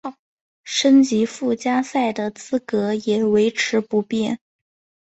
[0.63, 4.39] 升级附加赛的资格也维持不变。